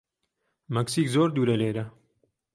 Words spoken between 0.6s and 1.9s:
مەکسیک زۆر دوورە لێرە.